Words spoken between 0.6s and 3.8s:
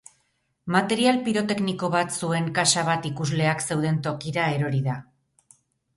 Material pirotekniko bat zuen kaxa bat ikusleak